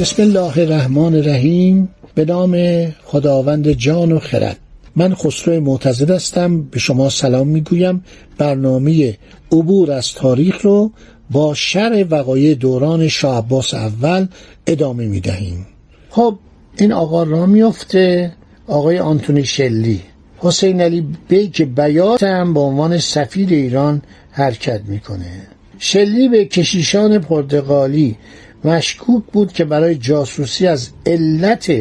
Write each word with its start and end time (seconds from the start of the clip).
بسم 0.00 0.22
الله 0.22 0.58
الرحمن 0.58 1.14
الرحیم. 1.14 1.88
به 2.14 2.24
نام 2.24 2.84
خداوند 3.04 3.72
جان 3.72 4.12
و 4.12 4.18
خرد. 4.18 4.56
من 4.96 5.14
خسرو 5.14 5.60
معتزد 5.60 6.10
هستم. 6.10 6.62
به 6.62 6.78
شما 6.78 7.08
سلام 7.08 7.48
می‌گویم. 7.48 8.04
برنامه 8.38 9.18
عبور 9.52 9.92
از 9.92 10.12
تاریخ 10.12 10.60
رو 10.62 10.92
با 11.30 11.54
شر 11.54 12.06
وقایع 12.10 12.54
دوران 12.54 13.08
شاه 13.08 13.38
عباس 13.38 13.74
اول 13.74 14.26
ادامه 14.66 15.06
می‌دهیم. 15.06 15.66
خب 16.10 16.38
این 16.78 16.92
آقا 16.92 17.22
را 17.22 17.46
میفته 17.46 18.32
آقای 18.66 18.98
آنتونی 18.98 19.44
شلی. 19.44 20.00
حسین 20.38 20.80
علی 20.80 21.06
بیگ 21.28 21.62
بیات 21.62 22.22
هم 22.22 22.54
به 22.54 22.60
عنوان 22.60 22.98
سفیر 22.98 23.48
ایران 23.48 24.02
حرکت 24.30 24.80
می‌کنه. 24.86 25.46
شلی 25.78 26.28
به 26.28 26.44
کشیشان 26.44 27.18
پرتغالی 27.18 28.16
مشکوک 28.64 29.22
بود 29.32 29.52
که 29.52 29.64
برای 29.64 29.94
جاسوسی 29.94 30.66
از 30.66 30.88
علت 31.06 31.72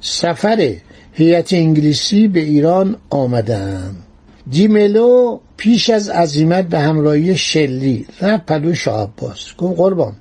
سفر 0.00 0.74
هیئت 1.12 1.52
انگلیسی 1.52 2.28
به 2.28 2.40
ایران 2.40 2.96
آمدند 3.10 3.96
دیملو 4.50 5.38
پیش 5.56 5.90
از 5.90 6.08
عزیمت 6.08 6.68
به 6.68 6.78
همراهی 6.78 7.36
شلی 7.36 8.06
رفت 8.20 8.46
پلو 8.46 8.74
شاه 8.74 9.02
عباس. 9.02 9.56
گفت 9.58 9.76
قربان 9.76 10.12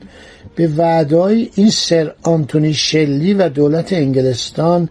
به 0.56 0.68
وعدای 0.68 1.50
این 1.56 1.70
سر 1.70 2.14
آنتونی 2.24 2.74
شلی 2.74 3.34
و 3.34 3.50
دولت 3.50 3.94
انگلستان 3.94 4.90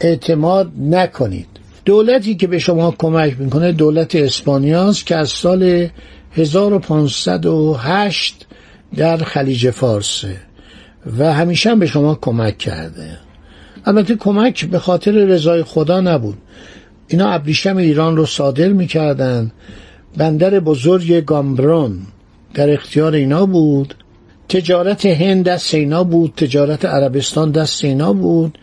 اعتماد 0.00 0.72
نکنید. 0.80 1.46
دولتی 1.84 2.34
که 2.34 2.46
به 2.46 2.58
شما 2.58 2.94
کمک 2.98 3.40
می‌کنه 3.40 3.72
دولت 3.72 4.14
اسپانیاست 4.14 5.06
که 5.06 5.16
از 5.16 5.28
سال 5.28 5.88
1508 6.32 8.46
در 8.96 9.16
خلیج 9.16 9.70
فارسه 9.70 10.36
و 11.18 11.32
همیشه 11.32 11.70
هم 11.70 11.78
به 11.78 11.86
شما 11.86 12.18
کمک 12.20 12.58
کرده. 12.58 13.18
البته 13.84 14.14
کمک 14.14 14.64
به 14.64 14.78
خاطر 14.78 15.12
رضای 15.12 15.62
خدا 15.62 16.00
نبود. 16.00 16.38
اینا 17.08 17.30
ابریشم 17.30 17.76
ایران 17.76 18.16
رو 18.16 18.26
صادر 18.26 18.68
می‌کردن. 18.68 19.52
بندر 20.16 20.60
بزرگ 20.60 21.24
گامبرون 21.24 21.98
در 22.54 22.70
اختیار 22.70 23.14
اینا 23.14 23.46
بود. 23.46 23.94
تجارت 24.48 25.06
هند 25.06 25.44
دست 25.44 25.74
اینا 25.74 26.04
بود 26.04 26.32
تجارت 26.36 26.84
عربستان 26.84 27.50
دست 27.50 27.84
اینا 27.84 28.12
بود. 28.12 28.58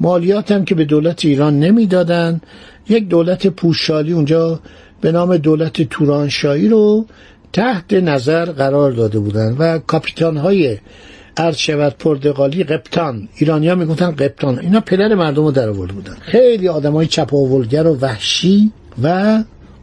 مالیات 0.00 0.52
هم 0.52 0.64
که 0.64 0.74
به 0.74 0.84
دولت 0.84 1.24
ایران 1.24 1.58
نمی‌دادن. 1.58 2.40
یک 2.88 3.08
دولت 3.08 3.46
پوشالی 3.46 4.12
اونجا 4.12 4.60
به 5.00 5.12
نام 5.12 5.36
دولت 5.36 5.82
تورانشاهی 5.82 6.68
رو 6.68 7.06
تحت 7.56 7.92
نظر 7.92 8.44
قرار 8.44 8.92
داده 8.92 9.18
بودند 9.18 9.56
و 9.58 9.78
کاپیتان 9.78 10.36
های 10.36 10.78
عرض 11.36 11.56
شود 11.56 11.94
پرتغالی 11.98 12.64
قپتان 12.64 13.28
ایرانی 13.36 13.68
ها 13.68 13.74
می‌گفتن 13.74 14.10
قپتان 14.10 14.58
اینا 14.58 14.80
پدر 14.80 15.14
مردم 15.14 15.44
رو 15.44 15.50
در 15.50 15.68
آورده 15.68 15.92
بودن. 15.92 16.16
خیلی 16.20 16.68
آدم 16.68 16.92
های 16.92 17.06
چپاولگر 17.06 17.86
و 17.86 17.98
وحشی 18.00 18.72
و 19.02 19.38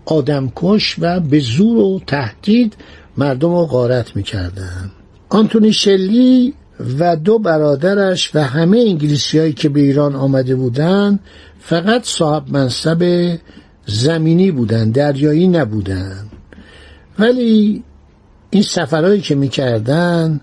آدمکش 0.06 0.96
و 1.00 1.20
به 1.20 1.40
زور 1.40 1.78
و 1.78 2.02
تهدید 2.08 2.76
مردم 3.18 3.50
رو 3.50 3.66
غارت 3.66 4.16
می‌کردن. 4.16 4.92
آنتونی 5.30 5.74
شلی 5.74 6.54
و 7.00 7.16
دو 7.16 7.40
برادرش 7.40 8.36
و 8.36 8.40
همه 8.44 8.78
انگلیسی 8.78 9.40
هایی 9.40 9.54
که 9.54 9.70
به 9.70 9.80
ایران 9.80 10.16
آمده 10.16 10.56
بودند 10.56 11.20
فقط 11.60 12.04
صاحب 12.04 12.44
منصب 12.50 13.32
زمینی 13.86 14.52
بودن 14.52 14.92
دریایی 14.92 15.48
نبودن. 15.48 16.30
ولی 17.20 17.84
این 18.50 18.64
سفرهایی 18.64 19.22
که 19.22 19.36
می‌کردن 19.36 20.42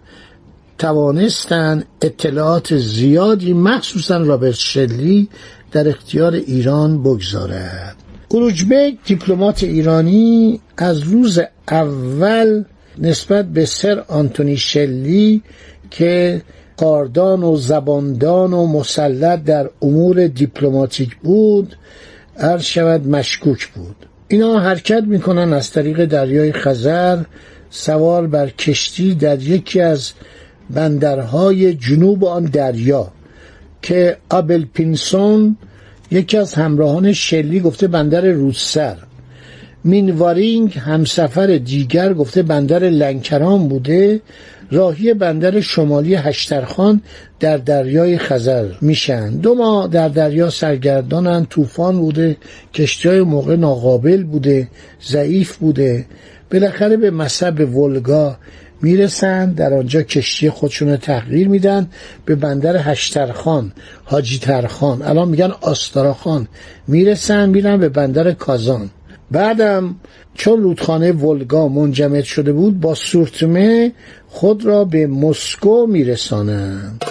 توانستن 0.78 1.84
اطلاعات 2.03 2.76
زیادی 2.76 3.53
مخصوصا 3.53 4.16
رابرت 4.16 4.54
شلی 4.54 5.28
در 5.72 5.88
اختیار 5.88 6.34
ایران 6.34 7.03
بگذارد. 7.03 7.97
اروجبک 8.31 8.94
دیپلمات 9.04 9.62
ایرانی 9.62 10.60
از 10.76 11.00
روز 11.00 11.41
اول 11.69 12.64
نسبت 12.98 13.48
به 13.48 13.66
سر 13.66 14.04
آنتونی 14.08 14.56
شلی 14.56 15.42
که 15.91 16.42
کاردان 16.76 17.42
و 17.42 17.56
زباندان 17.56 18.52
و 18.52 18.66
مسلط 18.66 19.44
در 19.44 19.70
امور 19.82 20.26
دیپلماتیک 20.26 21.16
بود 21.16 21.76
عرض 22.38 22.62
شود 22.62 23.08
مشکوک 23.08 23.66
بود. 23.66 23.97
اینا 24.32 24.60
حرکت 24.60 25.04
می‌کنن 25.06 25.52
از 25.52 25.70
طریق 25.70 26.04
دریای 26.04 26.52
خزر 26.52 27.18
سوار 27.70 28.26
بر 28.26 28.48
کشتی 28.48 29.14
در 29.14 29.42
یکی 29.42 29.80
از 29.80 30.12
بندرهای 30.70 31.74
جنوب 31.74 32.24
آن 32.24 32.44
دریا 32.44 33.12
که 33.82 34.16
آبل 34.30 34.64
پینسون 34.74 35.56
یکی 36.10 36.36
از 36.36 36.54
همراهان 36.54 37.12
شرلی 37.12 37.60
گفته 37.60 37.86
بندر 37.86 38.20
رودسر. 38.20 38.97
مینوارینگ 39.84 40.78
همسفر 40.78 41.46
دیگر 41.46 42.14
گفته 42.14 42.42
بندر 42.42 42.78
لنکران 42.78 43.69
بوده 43.69 44.20
راهی 44.70 45.14
بندر 45.14 45.60
شمالی 45.60 46.14
هشترخان 46.14 47.00
در 47.41 47.56
دریای 47.56 48.19
خزر 48.19 48.66
میشن. 48.81 49.31
دو 49.31 49.54
ماه 49.54 49.88
در 49.88 50.08
دریا 50.08 50.50
سرگردانن. 50.50 51.47
طوفان 51.47 51.98
بوده 51.98 52.36
کشتی 52.75 53.08
های 53.08 53.20
موقع 53.20 53.56
ناقابل 53.56 54.25
بوده 54.25 54.69
ضعیف 55.08 55.56
بوده. 55.56 56.06
بالاخره 56.53 56.97
به 56.97 57.10
مصب 57.10 57.76
ولگا 57.76 58.36
می‌رسن. 58.82 59.53
در 59.53 59.75
آنجا 59.75 60.03
کشتی 60.03 60.50
خودشون 60.50 60.88
رو 60.88 60.97
تغییر 60.97 61.48
میدن 61.48 61.88
به 62.25 62.34
بندر 62.34 62.76
هشترخان 62.76 63.72
حاجی 64.04 64.38
ترخان. 64.38 65.02
الان 65.02 65.28
میگن 65.28 65.52
آستاراخان. 65.60 66.48
می‌رسن 66.88 67.48
میرن 67.48 67.76
به 67.76 67.88
بندر 67.88 68.32
کازان. 68.32 68.91
بعدم 69.30 69.94
چون 70.34 70.62
رودخانه 70.62 71.12
ولگا 71.12 71.68
منجمد 71.68 72.24
شده 72.24 72.52
بود 72.52 72.80
با 72.80 72.94
سورتمه 72.94 73.92
خود 74.28 74.64
را 74.64 74.84
به 74.84 75.06
مسکو 75.06 75.86
میرسانند. 75.86 77.04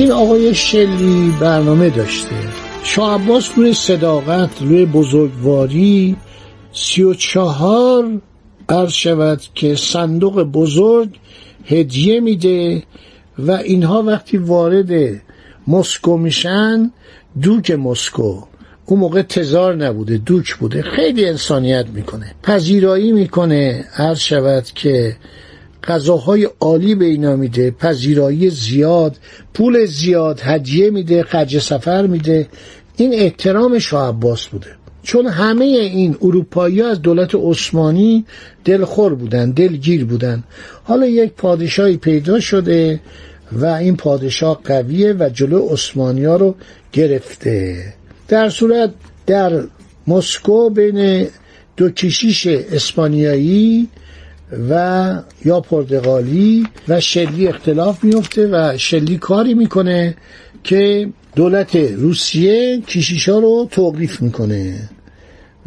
این 0.00 0.12
آقای 0.12 0.54
شلی 0.54 1.34
برنامه 1.40 1.90
داشته. 1.90 2.36
شاه 2.82 3.22
عباس 3.22 3.50
روی 3.56 3.74
صداقت 3.74 4.50
روی 4.62 4.86
بزرگواری 4.86 6.16
سی 6.72 7.02
و 7.02 7.14
چهار 7.14 8.20
عرض 8.68 8.92
شود 8.92 9.40
که 9.54 9.76
صندوق 9.76 10.42
بزرگ 10.42 11.08
هدیه 11.64 12.20
میده 12.20 12.82
و 13.38 13.50
اینها 13.50 14.02
وقتی 14.02 14.36
وارد 14.36 15.22
مسکو 15.66 16.16
میشن 16.16 16.90
دوک 17.42 17.70
مسکو. 17.70 18.42
اون 18.86 19.00
موقع 19.00 19.22
تزار 19.22 19.74
نبوده 19.74 20.18
دوک 20.18 20.54
بوده. 20.54 20.82
خیلی 20.82 21.24
انسانیت 21.24 21.86
می‌کنه. 21.94 22.34
پذیرایی 22.42 23.12
می‌کنه. 23.12 23.84
عرض 23.96 24.18
شود 24.18 24.64
که 24.64 25.16
غذاهای 25.84 26.48
عالی 26.60 26.94
به 26.94 27.04
اینا 27.04 27.36
میده 27.36 27.70
پذیرایی 27.70 28.50
زیاد 28.50 29.16
پول 29.54 29.84
زیاد 29.84 30.40
هدیه 30.42 30.90
میده 30.90 31.22
خرج 31.22 31.58
سفر 31.58 32.06
میده. 32.06 32.48
این 32.96 33.14
احترام 33.14 33.78
شاه 33.78 34.08
عباس 34.08 34.46
بوده. 34.46 34.66
چون 35.02 35.26
همه 35.26 35.64
این 35.64 36.16
اروپایی 36.22 36.82
از 36.82 37.02
دولت 37.02 37.34
عثمانی 37.34 38.24
دلخور 38.64 39.14
بودن 39.14 39.50
دلگیر 39.50 40.04
بودن. 40.04 40.44
حالا 40.84 41.06
یک 41.06 41.32
پادشاهی 41.32 41.96
پیدا 41.96 42.40
شده 42.40 43.00
و 43.52 43.66
این 43.66 43.96
پادشاه 43.96 44.60
قویه 44.64 45.12
و 45.12 45.28
جلو 45.28 45.68
عثمانی 45.68 46.24
رو 46.24 46.54
گرفته. 46.92 47.84
در 48.28 48.48
صورت 48.48 48.90
در 49.26 49.62
مسکو 50.06 50.70
بین 50.70 51.26
دو 51.76 51.90
کشیش 51.90 52.46
اسپانیایی 52.46 53.88
و 54.70 55.16
یا 55.44 55.60
پرتغالی 55.60 56.66
و 56.88 57.00
شلی 57.00 57.48
اختلاف 57.48 58.04
میفته 58.04 58.48
و 58.52 58.78
شلی 58.78 59.18
کاری 59.18 59.54
می‌کنه 59.54 60.16
که 60.64 61.08
دولت 61.36 61.76
روسیه 61.76 62.80
کشیشا 62.80 63.38
رو 63.38 63.68
توقیف 63.70 64.22
می‌کنه. 64.22 64.88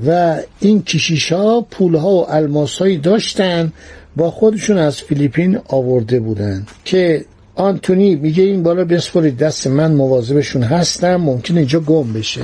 و 0.08 0.38
این 0.60 0.84
کشیشا 0.84 1.62
پولها 1.62 2.10
و 2.10 2.26
الماسهایی 2.30 2.98
داشتن 2.98 3.72
با 4.16 4.32
خودشون 4.32 4.78
از 4.78 5.02
فیلیپین 5.02 5.60
آورده 5.68 6.20
بودن 6.20 6.66
که 6.86 7.26
آنتونی 7.56 8.16
میگه 8.16 8.44
این 8.44 8.64
بالا 8.64 8.86
بسپرید 8.86 9.38
دست 9.38 9.68
من 9.68 9.92
مواظبشون 9.92 10.64
هستم 10.64 11.16
ممکن 11.16 11.58
اینجا 11.58 11.80
گم 11.80 12.14
بشه. 12.14 12.42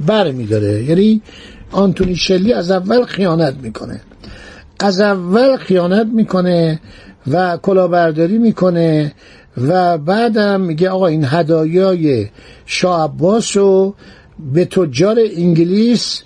بر 0.00 0.30
میداره 0.30 0.84
یعنی 0.84 1.22
آنتونی 1.72 2.16
شلی 2.16 2.52
از 2.52 2.70
اول 2.70 3.04
خیانت 3.04 3.54
می‌کنه. 3.62 4.00
از 4.78 5.00
اول 5.00 5.56
خیانت 5.56 6.06
می‌کنه 6.06 6.80
و 7.30 7.56
کلاهبرداری 7.56 8.38
می‌کنه 8.38 9.12
و 9.56 9.98
بعدم 9.98 10.60
میگه 10.60 10.90
آقا 10.90 11.06
این 11.06 11.24
هدایای 11.28 12.28
شاه 12.66 13.04
عباس 13.04 13.56
رو 13.56 13.94
به 14.52 14.64
تجار 14.64 15.18
انگلیس 15.36 16.22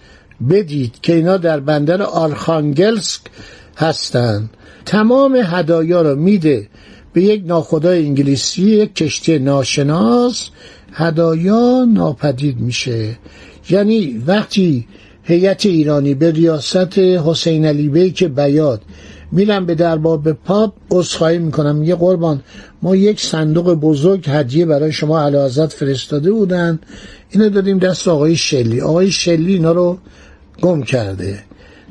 بدید 0.50 1.00
که 1.02 1.14
اینا 1.14 1.36
در 1.36 1.60
بندر 1.60 2.02
آرخانگلسک 2.02 3.20
هستند 3.76 4.50
تمام 4.86 5.36
هدایا 5.44 6.02
رو 6.02 6.16
میده 6.16 6.68
به 7.12 7.22
یک 7.22 7.42
ناخدای 7.46 8.06
انگلیسی 8.06 8.62
یک 8.62 8.94
کشتی 8.94 9.38
ناشناس. 9.38 10.50
هدایا 10.92 11.84
ناپدید 11.84 12.60
میشه. 12.60 13.16
یعنی 13.70 14.22
وقتی 14.26 14.86
هیئت 15.24 15.66
ایرانی 15.66 16.14
به 16.14 16.30
ریاست 16.30 16.98
حسین 16.98 17.66
علی 17.66 17.88
بیک 17.88 18.24
بیاد. 18.24 18.82
میرم 19.32 19.66
به 19.66 19.74
درباب 19.74 20.32
پاپ 20.32 20.74
عذرخواهی 20.90 21.38
می‌کنم. 21.38 21.84
یه 21.84 21.94
قربان 21.94 22.40
ما 22.82 22.96
یک 22.96 23.20
صندوق 23.20 23.74
بزرگ 23.74 24.24
هدیه 24.28 24.66
برای 24.66 24.92
شما 24.92 25.22
علاوزت 25.22 25.72
فرستاده 25.72 26.32
بودن. 26.32 26.78
اینو 27.30 27.48
دادیم 27.48 27.78
دست 27.78 28.08
آقای 28.08 28.36
شلی. 28.36 28.80
آقای 28.80 29.10
شلی 29.10 29.52
اینا 29.52 29.72
رو 29.72 29.98
گم 30.60 30.82
کرده. 30.82 31.38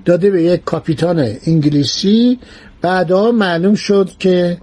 داده 0.05 0.31
به 0.31 0.43
یک 0.43 0.63
کاپیتان 0.63 1.27
انگلیسی. 1.45 2.39
بعدها 2.81 3.31
معلوم 3.31 3.75
شد 3.75 4.09
که 4.19 4.57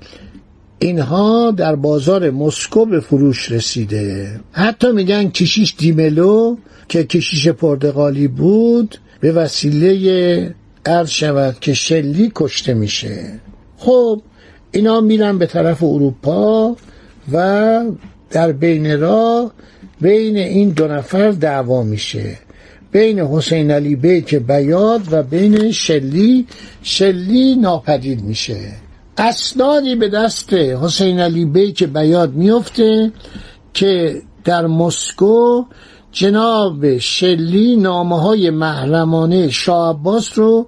اینها 0.79 1.51
در 1.51 1.77
بازار 1.77 2.31
مسکو 2.31 2.85
به 2.85 3.01
فروش 3.01 3.53
رسیده. 3.53 4.41
حتی 4.53 4.93
میگن 4.93 5.31
کشیش 5.31 5.75
دیملو 5.79 6.57
که 6.89 7.05
کشیش 7.05 7.49
پرتغالی 7.49 8.29
بود 8.29 8.99
به 9.21 9.33
وسیله 9.33 10.55
عرض 10.87 11.11
شود 11.11 11.57
که 11.61 11.75
شلی 11.75 12.33
کشته 12.35 12.75
میشه. 12.75 13.41
خب 13.79 14.23
اینا 14.73 15.01
میرن 15.01 15.39
به 15.39 15.47
طرف 15.47 15.83
اروپا 15.83 16.77
و 17.33 17.85
در 18.31 18.53
بین 18.53 19.01
راه 19.01 19.53
بین 20.01 20.37
این 20.37 20.69
دو 20.69 20.89
نفر 20.89 21.31
دعوا 21.31 21.83
میشه. 21.83 22.39
بین 22.93 23.21
حسین 23.21 23.71
علی 23.71 23.97
بیک 23.97 24.35
بیاد 24.35 25.03
و 25.11 25.23
بین 25.23 25.71
شلی 25.71 26.47
شلی 26.83 27.57
ناپدید 27.57 28.23
میشه. 28.23 28.59
اسنادی 29.19 29.95
به 29.95 30.09
دست 30.09 30.53
حسین 30.53 31.21
علی 31.21 31.45
بیک 31.45 31.85
بیاد 31.85 32.35
میفته 32.35 33.13
که 33.75 34.23
در 34.45 34.67
مسکو 34.67 35.65
جناب 36.13 36.99
شلی 36.99 37.77
نامه 37.77 38.21
های 38.21 38.51
محرمانه 38.51 39.49
شاه 39.49 39.91
عباس 39.91 40.39
رو 40.39 40.67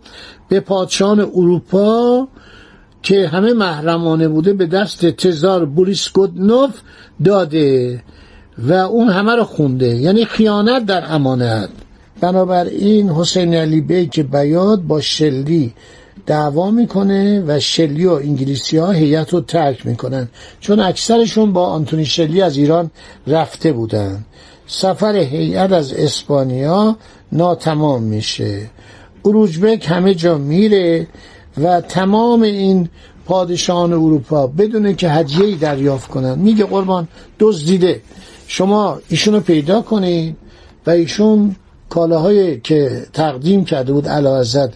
به 0.49 0.61
پادشاهان 0.61 1.21
اروپا 1.21 2.29
که 3.03 3.29
همه 3.29 3.53
محرمانه 3.53 4.29
بوده 4.29 4.53
به 4.53 4.67
دست 4.67 5.07
تزار 5.07 5.65
بوریس 5.65 6.13
گودنوف 6.13 6.81
داده 7.25 8.03
و 8.59 8.73
اون 8.73 9.09
همه 9.09 9.37
رو 9.37 9.45
خونده. 9.45 9.87
یعنی 9.87 10.25
خیانت 10.25 10.87
در 10.87 11.15
امانت. 11.15 11.69
بنابراین 12.21 13.11
حسین 13.11 13.55
علی 13.55 13.81
بیک 13.81 14.21
بیاد 14.21 14.83
با 14.83 15.01
شلی 15.01 15.75
دعوا 16.27 16.71
می‌کنه 16.71 17.45
و 17.47 17.61
شلی 17.61 18.07
و 18.07 18.13
انگلیسی 18.13 18.77
ها 18.77 18.91
هیئت 18.91 19.33
رو 19.33 19.41
ترک 19.41 19.87
می‌کنن. 19.87 20.29
چون 20.61 20.81
اکثرشون 20.81 21.53
با 21.53 21.67
آنتونی 21.67 22.05
شلی 22.05 22.43
از 22.43 22.57
ایران 22.57 22.91
رفته 23.27 23.73
بودن. 23.73 24.25
سفر 24.67 25.17
هیئت 25.17 25.73
از 25.73 25.93
اسپانیا 25.93 26.97
ناتمام 27.33 28.03
میشه. 28.03 28.71
اروجبک 29.25 29.87
همه 29.89 30.15
جا 30.15 30.39
میره 30.39 31.07
و 31.63 31.81
تمام 31.81 32.43
این 32.43 32.89
پادشاهان 33.27 33.93
اروپا 33.93 34.47
بدون 34.47 34.95
که 34.95 35.11
هدیه‌ای 35.11 35.55
دریافت 35.55 36.09
کنن. 36.09 36.39
میگه 36.39 36.65
قربان 36.65 37.09
دزدیده. 37.39 38.01
شما 38.47 38.99
ایشونو 39.09 39.41
پیدا 39.41 39.83
کنید 39.83 40.37
و 40.87 40.91
ایشون 40.91 41.57
کالاهایی 41.89 42.61
که 42.61 43.07
تقدیم 43.13 43.65
کرده 43.65 43.93
بود 43.93 44.09
علاوزد 44.09 44.73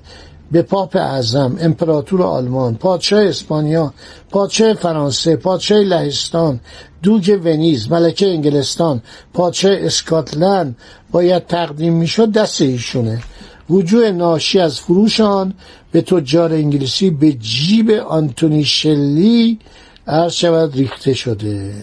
به 0.52 0.62
پاپ 0.62 0.96
اعظم 0.96 1.56
امپراتور 1.60 2.22
آلمان 2.22 2.74
پادشاه 2.74 3.22
اسپانیا 3.22 3.94
پادشاه 4.30 4.74
فرانسه 4.74 5.36
پادشاه 5.36 5.78
لهستان 5.78 6.60
دوگ 7.02 7.40
ونیز 7.44 7.92
ملکه 7.92 8.26
انگلستان 8.26 9.02
پادشاه 9.34 9.72
اسکاتلند 9.78 10.76
باید 11.12 11.46
تقدیم 11.46 11.92
می‌شد 11.92 12.32
دست 12.32 12.60
ایشونه. 12.60 13.22
وجوه 13.70 14.10
ناشی 14.10 14.60
از 14.60 14.80
فروشان 14.80 15.54
به 15.92 16.00
تجار 16.02 16.52
انگلیسی 16.52 17.10
به 17.10 17.32
جیب 17.32 17.90
آنتونی 17.90 18.64
شلی 18.64 19.58
عرض 20.06 20.32
شود 20.32 20.76
ریخته 20.76 21.14
شده. 21.14 21.74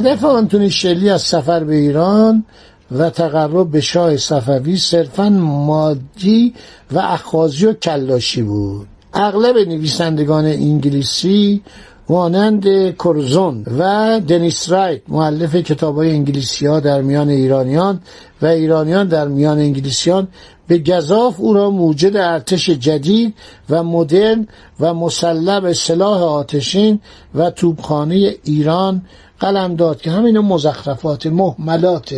هدف 0.00 0.24
آنتونی 0.24 0.70
شلی 0.70 1.10
از 1.10 1.22
سفر 1.22 1.64
به 1.64 1.74
ایران 1.74 2.44
و 2.90 3.10
تقرب 3.10 3.70
به 3.70 3.80
شاه 3.80 4.16
صفوی 4.16 4.76
صرفا 4.76 5.28
مادی 5.28 6.54
و 6.92 6.98
اخاذی 6.98 7.66
و 7.66 7.72
کلاشی 7.72 8.42
بود. 8.42 8.86
اغلب 9.14 9.56
نویسندگان 9.56 10.44
انگلیسی 10.44 11.62
مانند 12.08 12.64
کرزون 12.96 13.64
و 13.78 14.20
دنیس 14.20 14.70
رایت 14.70 15.00
معلف 15.08 15.56
کتاب 15.56 15.96
های 15.96 16.10
انگلیسی 16.10 16.66
ها 16.66 16.80
در 16.80 17.02
میان 17.02 17.28
ایرانیان 17.28 18.00
و 18.42 18.46
ایرانیان 18.46 19.08
در 19.08 19.28
میان 19.28 19.58
انگلیسیان 19.58 20.28
به 20.68 20.78
گذاف 20.78 21.34
او 21.38 21.54
را 21.54 21.70
موجد 21.70 22.16
ارتش 22.16 22.70
جدید 22.70 23.34
و 23.70 23.82
مدرن 23.82 24.48
و 24.80 24.94
مسلح 24.94 25.60
به 25.60 25.72
سلاح 25.72 26.22
آتشین 26.22 27.00
و 27.34 27.50
توبخانه 27.50 28.34
ایران 28.44 29.02
قلم 29.40 29.74
داد 29.74 30.00
که 30.00 30.10
همین 30.10 30.38
مزخرفات 30.38 31.26
محملات. 31.26 32.14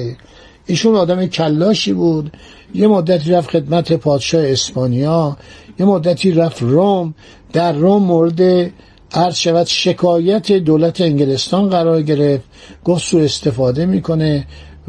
ایشون 0.66 0.94
آدم 0.96 1.26
کلاشی 1.26 1.92
بود. 1.92 2.32
یه 2.74 2.86
مدتی 2.88 3.30
رفت 3.30 3.50
خدمت 3.50 3.92
پادشاه 3.92 4.46
اسپانیا. 4.46 5.36
یه 5.78 5.86
مدتی 5.86 6.32
رفت 6.32 6.62
روم. 6.62 7.14
در 7.52 7.72
روم 7.72 8.02
مورد 8.02 8.70
عرض 9.12 9.36
شود 9.36 9.66
شکایت 9.66 10.52
دولت 10.52 11.00
انگلستان 11.00 11.68
قرار 11.68 12.02
گرفت. 12.02 12.44
گفت 12.84 13.04
سو 13.04 13.18
استفاده 13.18 13.86
می‌کنه 13.86 14.46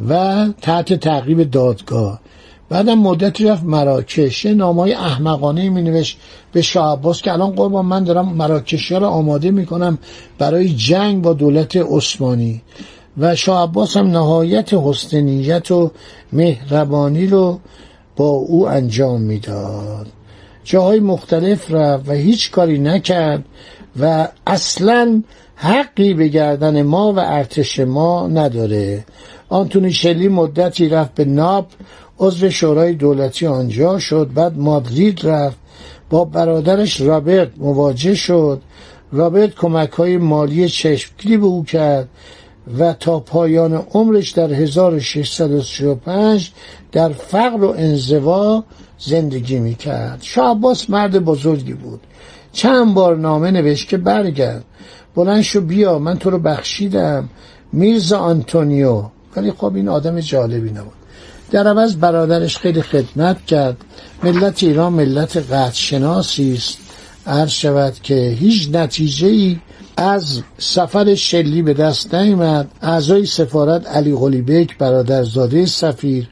و 0.10 0.46
تحت 0.62 0.94
تعقیب 0.94 1.52
دادگاه. 1.52 2.20
بعدم 2.70 3.00
مدتی 3.00 3.46
رفت 3.46 3.64
مراکش. 3.64 4.46
یه 4.46 4.54
نامای 4.54 4.94
احمقانه 4.94 5.70
می 5.70 5.82
نوشت 5.82 6.18
به 6.52 6.62
شاه 6.62 6.94
عباس 6.94 7.22
که 7.22 7.34
الان 7.34 7.52
قربان 7.52 7.86
من 7.86 8.04
دارم 8.04 8.30
مراکشی 8.30 8.96
رو 8.96 9.06
آماده 9.06 9.52
می‌کنم 9.52 9.98
برای 10.38 10.70
جنگ 10.70 11.22
با 11.22 11.34
دولت 11.34 11.76
عثمانی. 11.76 12.62
و 13.18 13.36
شاه 13.36 13.64
عباس 13.64 13.98
هم 13.98 14.08
نهایت 14.08 14.74
حسن 14.74 15.20
نیت 15.20 15.72
و 15.72 15.92
مهربانی 16.34 17.28
رو 17.28 17.60
با 18.16 18.26
او 18.26 18.70
انجام 18.70 19.22
می‌داد. 19.22 20.08
جاهای 20.64 21.00
مختلف 21.00 21.72
رفت 21.72 22.10
و 22.10 22.12
هیچ 22.12 22.52
کاری 22.52 22.80
نکرد 22.80 23.46
و 24.00 24.28
اصلا 24.48 25.24
حقی 25.56 26.14
به 26.14 26.28
گردن 26.28 26.82
ما 26.82 27.14
و 27.14 27.20
ارتش 27.20 27.80
ما 27.80 28.28
نداره. 28.28 29.06
آنتونی 29.50 29.92
شلی 29.92 30.28
مدتی 30.28 30.90
رفت 30.90 31.16
به 31.16 31.26
ناب 31.26 31.68
عضو 32.20 32.50
شورای 32.50 32.94
دولتی 32.94 33.48
آنجا 33.48 34.00
شد. 34.00 34.30
بعد 34.34 34.58
مادرید 34.58 35.28
رفت. 35.28 35.58
با 36.10 36.26
برادرش 36.26 37.02
رابرت 37.02 37.50
مواجه 37.58 38.16
شد. 38.16 38.62
رابرت 39.12 39.56
کمک 39.56 39.92
های 39.92 40.18
مالی 40.18 40.70
چشمگیری 40.70 41.38
به 41.38 41.46
او 41.46 41.64
کرد 41.64 42.10
و 42.80 42.94
تا 42.94 43.20
پایان 43.20 43.74
عمرش 43.74 44.32
در 44.32 44.54
1635 44.54 46.52
در 46.92 47.10
فقر 47.10 47.64
و 47.64 47.70
انزوا 47.78 48.64
زندگی 49.00 49.60
می 49.60 49.76
کرد 49.76 50.20
شاه 50.22 50.52
عباس 50.52 50.90
مرد 50.90 51.20
بزرگی 51.20 51.74
بود. 51.74 52.02
چند 52.52 52.94
بار 52.94 53.18
نامه 53.18 53.52
نوشت 53.52 53.90
که 53.90 53.98
برگرد. 53.98 54.64
بلند 55.16 55.42
شو 55.42 55.62
بیا 55.62 56.00
من 56.00 56.18
تو 56.18 56.30
رو 56.30 56.40
بخشیدم. 56.40 57.30
میرزا 57.74 58.20
آنتونیو. 58.20 59.04
ولی 59.36 59.52
خب 59.52 59.76
این 59.76 59.90
آدم 59.90 60.20
جالبی 60.20 60.70
نبود. 60.70 61.03
در 61.54 61.68
عوض 61.68 61.96
برادرش 61.96 62.58
خیلی 62.58 62.82
خدمت 62.82 63.46
کرد. 63.46 63.78
ملت 64.24 64.64
ایران 64.64 64.94
ملت 64.94 65.38
قدر 65.38 65.74
شناسی 65.74 66.54
است. 66.54 66.78
عرض 67.28 67.50
شود 67.50 67.94
که 68.04 68.38
هیچ 68.40 68.70
نتیجه 68.72 69.28
ای 69.28 69.60
از 69.98 70.42
سفر 70.58 71.16
شرلی 71.16 71.62
به 71.62 71.74
دست 71.74 72.16
نیامد. 72.16 72.68
اعضای 72.82 73.26
سفارت 73.26 73.88
علی 73.88 74.16
قلی 74.16 74.42
بیک 74.42 74.78
برادرزاده 74.78 75.66
سفیر 75.66 76.30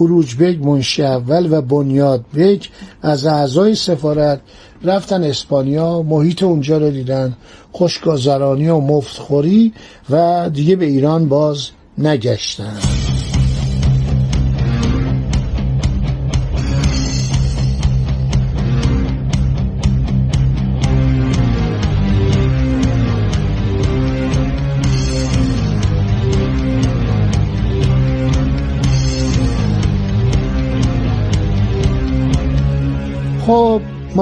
اروج 0.00 0.36
بیگ 0.36 0.64
منشی 0.64 1.02
اول 1.02 1.52
و 1.52 1.62
بنیاد 1.62 2.24
بیگ 2.32 2.62
از 3.02 3.26
اعضای 3.26 3.74
سفارت 3.74 4.40
رفتن 4.84 5.24
اسپانیا. 5.24 6.02
محیط 6.02 6.42
اونجا 6.42 6.78
رو 6.78 6.90
دیدن. 6.90 7.36
خوشگذرانی 7.72 8.68
و 8.68 8.80
مفتخوری 8.80 9.72
و 10.10 10.50
دیگه 10.52 10.76
به 10.76 10.84
ایران 10.84 11.28
باز 11.28 11.68
نگشتن. 11.98 12.93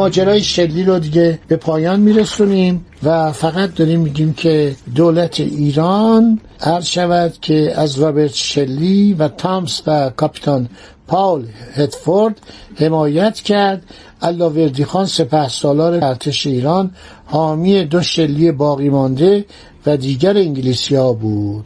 ماجرای 0.02 0.42
شلی 0.42 0.85
رو 0.85 0.99
دیگه 0.99 1.38
به 1.49 1.56
پایان 1.56 2.00
میرسونیم 2.00 2.85
و 3.02 3.32
فقط 3.32 3.75
داریم 3.75 4.00
میگیم 4.00 4.32
که 4.32 4.76
دولت 4.94 5.40
ایران 5.40 6.40
عرض 6.61 6.87
شود 6.87 7.32
که 7.40 7.73
از 7.76 7.99
رابرت 7.99 8.35
شلی 8.35 9.14
و 9.14 9.28
تامس 9.28 9.82
و 9.87 10.11
کاپیتان 10.11 10.68
پاول 11.06 11.44
هدفورد 11.75 12.40
حمایت 12.76 13.35
کرد. 13.35 13.82
علاوردی 14.23 14.85
خان 14.85 15.06
سپه 15.06 15.49
سالار 15.49 16.04
ارتش 16.04 16.47
ایران 16.47 16.90
حامی 17.26 17.85
دو 17.85 18.02
شلی 18.02 18.52
باقی 18.52 18.88
مانده 18.88 19.44
و 19.87 19.97
دیگر 19.97 20.37
انگلیسی 20.37 20.94
ها 20.94 21.12
بود. 21.12 21.64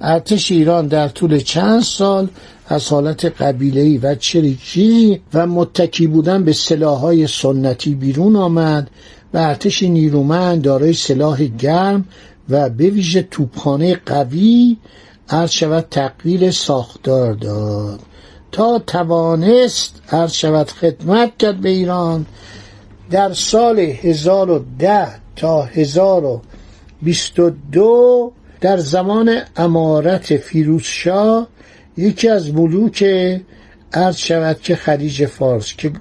ارتش 0.00 0.50
ایران 0.50 0.86
در 0.86 1.08
طول 1.08 1.38
چند 1.38 1.82
سال 1.82 2.28
از 2.68 2.88
حالت 2.88 3.24
قبیله‌ای 3.24 3.98
و 3.98 4.14
چریکی 4.14 5.20
و 5.34 5.46
متکی 5.46 6.06
بودن 6.06 6.44
به 6.44 6.52
سلاحهای 6.52 7.26
سنتی 7.26 7.94
بیرون 7.94 8.36
آمد 8.36 8.90
و 9.34 9.38
ارتش 9.38 9.82
نیرومند 9.82 10.62
دارای 10.62 10.92
سلاح 10.92 11.44
گرم 11.44 12.04
و 12.48 12.68
به 12.68 12.90
ویژه 12.90 13.22
توپخانه 13.22 14.00
قوی 14.06 14.76
عرض 15.28 15.50
شود 15.50 15.86
تقلیل 15.90 16.50
ساختار 16.50 17.34
داد. 17.34 18.00
تا 18.52 18.78
توانست 18.78 20.02
عرض 20.12 20.32
شود 20.32 20.70
خدمت 20.70 21.38
کرد 21.38 21.60
به 21.60 21.68
ایران. 21.68 22.26
در 23.10 23.32
سال 23.32 23.78
1010 23.78 25.08
تا 25.36 25.62
1022 25.62 28.32
در 28.60 28.78
زمان 28.78 29.40
امارت 29.56 30.36
فیروزشاه 30.36 31.48
یکی 31.96 32.28
از 32.28 32.54
ملوک 32.54 33.04
عرض 33.92 34.16
شود 34.16 34.60
که 34.60 34.76
خلیج 34.76 35.26
فارس 35.26 35.74
که 35.78 35.92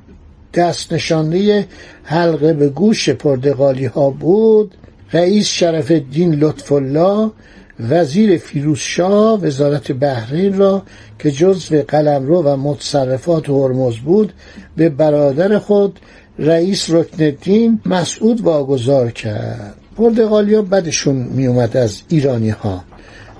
دست 0.53 0.93
نشانده 0.93 1.67
حلقه 2.03 2.53
به 2.53 2.69
گوش 2.69 3.09
پرتغالی 3.09 3.85
ها 3.85 4.09
بود 4.09 4.75
رئیس 5.13 5.47
شرف 5.47 5.91
الدین 5.91 6.33
لطف 6.33 6.71
الله 6.71 7.31
وزیر 7.79 8.37
فیروزشاه 8.37 9.39
وزارت 9.41 9.91
بحرین 9.91 10.57
را 10.57 10.83
که 11.19 11.31
جزو 11.31 11.81
قلمرو 11.87 12.43
و 12.43 12.57
متصرفات 12.57 13.49
هرمز 13.49 13.95
بود 13.97 14.33
به 14.77 14.89
برادر 14.89 15.59
خود 15.59 15.99
رئیس 16.39 16.89
رکن 16.89 17.23
الدین 17.23 17.79
مسعود 17.85 18.41
واگذار 18.41 19.11
کرد. 19.11 19.75
پرتغالیا 19.97 20.61
بدشون 20.61 21.15
میومد 21.15 21.77
از 21.77 22.01
ایرانی 22.09 22.49
ها. 22.49 22.83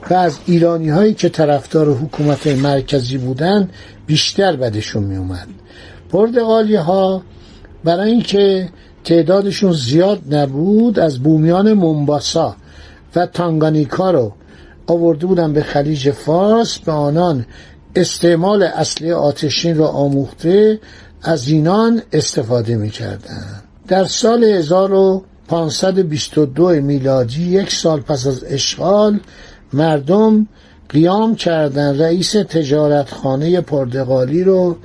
و 0.09 0.13
از 0.13 0.39
ایرانی 0.45 0.89
هایی 0.89 1.13
که 1.13 1.29
طرفدار 1.29 1.89
حکومت 1.89 2.47
مرکزی 2.47 3.17
بودن 3.17 3.69
بیشتر 4.05 4.55
بدشون 4.55 5.03
میومد 5.03 5.47
پرتغالی 6.09 6.75
ها 6.75 7.21
برای 7.83 8.11
اینکه 8.11 8.69
تعدادشون 9.03 9.71
زیاد 9.71 10.35
نبود 10.35 10.99
از 10.99 11.19
بومیان 11.19 11.73
منباسا 11.73 12.55
و 13.15 13.25
تانگانیکا 13.25 14.11
رو 14.11 14.33
آورده 14.87 15.25
بودن 15.25 15.53
به 15.53 15.63
خلیج 15.63 16.11
فارس 16.11 16.79
به 16.79 16.91
آنان 16.91 17.45
استعمال 17.95 18.63
اصلی 18.63 19.11
آتشین 19.11 19.77
را 19.77 19.87
آموخته 19.87 20.79
از 21.21 21.47
اینان 21.47 22.01
استفاده 22.13 22.75
می‌کردن. 22.75 23.61
در 23.87 24.05
سال 24.05 24.43
1522 24.43 26.67
میلادی 26.67 27.43
یک 27.43 27.71
سال 27.71 27.99
پس 27.99 28.27
از 28.27 28.43
اشغال 28.43 29.19
مردم 29.75 30.47
قیام 30.89 31.35
کردن 31.35 31.99
رئیس 31.99 32.31
تجارتخانه 32.31 33.61
پرتغالی 33.61 34.43
رو 34.43 34.75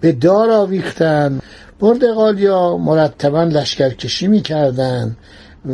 به 0.00 0.12
دار 0.12 0.50
آویختن. 0.50 1.40
پرتغالیا 1.80 2.76
مرتبا 2.76 3.44
لشکرکشی 3.44 4.26
می‌کردن 4.26 5.16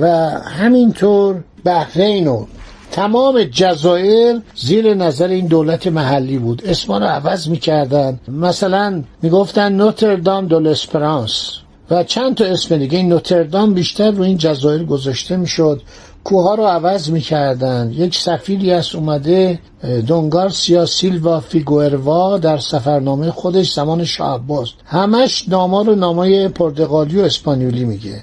و 0.01 0.07
همینطور 0.31 1.45
بحرین 1.65 2.27
و 2.29 2.47
تمام 2.93 3.43
جزایر 3.43 4.41
زیر 4.57 4.95
نظر 4.95 5.29
این 5.29 5.47
دولت 5.47 5.87
محلی 5.87 6.39
بود. 6.39 6.63
اسما 6.67 6.99
رو 6.99 7.05
عوض 7.05 7.49
می‌کردن. 7.49 8.21
مثلا 8.29 9.03
می‌گفتن 9.23 9.73
نوتردام 9.73 10.47
دو 10.47 10.61
لسپرانس 10.61 11.51
و 11.91 12.05
چند 12.05 12.35
تا 12.35 12.45
اسم 12.45 12.77
دیگه. 12.77 12.99
این 12.99 13.09
نوتردام 13.09 13.75
بیشتر 13.75 14.11
رو 14.11 14.23
این 14.23 14.39
جزایر 14.39 14.85
گذاشته 14.85 15.37
می‌شد. 15.37 15.83
کوها 16.25 16.55
رو 16.55 16.65
عوض 16.65 17.11
می‌کردن 17.11 17.91
یک 17.93 18.17
سفیری 18.17 18.73
از 18.73 18.95
اومده 18.95 19.59
دونگارسیا 20.07 20.87
سیلوا 20.87 21.41
فیگوروا 21.41 22.39
در 22.39 22.59
سفرنامه 22.59 23.31
خودش 23.31 23.73
زمان 23.73 24.05
شاه 24.05 24.35
عباس. 24.35 24.69
همش 24.87 25.49
ناما 25.49 25.83
رو 25.83 25.95
نامای 25.95 26.49
پرتغالی 26.49 27.21
و 27.21 27.25
اسپانیولی 27.25 27.85
میگه. 27.85 28.23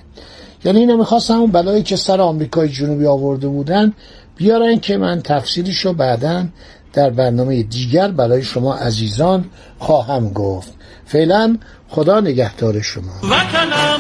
یعنی 0.66 0.80
اینو 0.80 0.98
می‌خواست 0.98 1.32
همون 1.32 1.52
بلایی 1.52 1.84
که 1.84 1.96
سر 1.96 2.22
آمریکای 2.22 2.70
جنوبی 2.70 3.06
آورده 3.06 3.48
بودن 3.48 3.94
بیارن 4.36 4.80
که 4.80 4.98
من 4.98 5.22
تفسیرشو 5.22 5.94
بعدا 5.94 6.46
در 6.94 7.10
برنامه 7.10 7.64
دیگر 7.64 8.12
برای 8.12 8.44
شما 8.44 8.76
عزیزان 8.76 9.46
خواهم 9.80 10.30
گفت. 10.30 10.74
فعلا 11.06 11.58
خدا 11.90 12.20
نگهدار 12.20 12.82
شما. 12.82 13.12
وطنم 13.24 14.00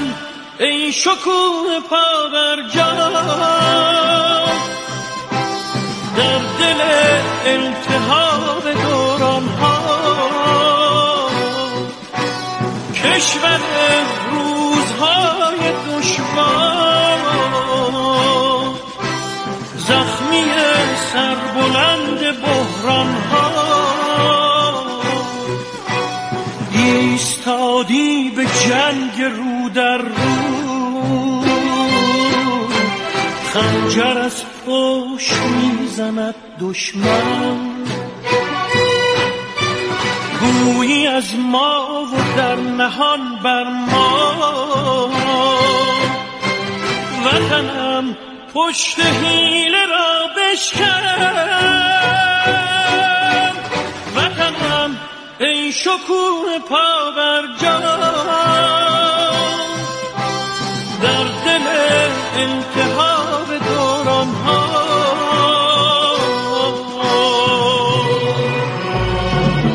ای 0.61 0.91
شکوه 0.91 1.79
پا 1.89 2.29
بر 2.33 2.55
در 6.17 6.39
دل 6.59 6.81
التهاب 7.45 8.63
دوران 8.83 9.47
ها 9.47 11.29
کشور 12.95 13.59
روزهای 14.31 15.73
دشوار 15.89 17.19
زخمی 19.77 20.43
سربلند 21.13 22.41
بحران 22.41 23.15
ها 23.31 23.71
ایستادی 26.73 28.29
به 28.35 28.45
جنگ 28.45 29.21
رو 29.21 29.69
در 29.69 29.97
رو. 29.97 30.50
خنجر 33.53 34.17
از 34.17 34.43
پوش 34.65 35.33
می‌زند 35.33 36.35
دشمن. 36.59 37.57
گویی 40.39 41.07
از 41.07 41.35
ما 41.35 42.05
و 42.13 42.37
در 42.37 42.55
نهان 42.55 43.39
بر 43.43 43.63
ما. 43.63 45.09
وطنم 47.25 48.17
پشت 48.53 48.99
حیله 48.99 49.85
را 49.85 50.27
بشکن. 50.37 51.01
وطنم 54.15 54.97
ای 55.39 55.71
شکون 55.71 56.59
پا 56.69 57.11
بر 57.17 57.41
جان 57.61 57.81
در 61.01 61.23
دل 61.45 61.67
انتها 62.35 63.10